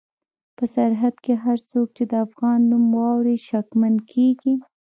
[0.57, 4.53] په سرحد کې هر څوک چې د افغان نوم واوري شکمن کېږي.